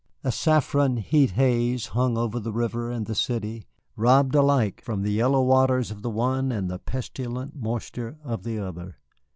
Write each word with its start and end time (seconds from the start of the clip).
A 0.23 0.31
saffron 0.31 0.97
heat 0.97 1.29
haze 1.37 1.85
hung 1.89 2.17
over 2.17 2.39
the 2.39 2.51
river 2.51 2.89
and 2.89 3.05
the 3.05 3.13
city, 3.13 3.67
robbed 3.95 4.33
alike 4.33 4.81
from 4.83 5.03
the 5.03 5.11
yellow 5.11 5.43
waters 5.43 5.91
of 5.91 6.01
the 6.01 6.09
one 6.09 6.51
and 6.51 6.71
the 6.71 6.79
pestilent 6.79 7.55
moisture 7.55 8.17
of 8.23 8.41
the 8.41 8.57
other. 8.57 8.97